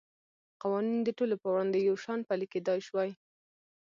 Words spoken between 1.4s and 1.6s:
په